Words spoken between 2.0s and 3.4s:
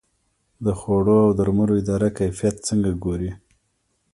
کیفیت څنګه ګوري؟